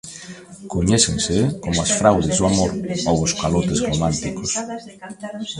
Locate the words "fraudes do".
1.99-2.45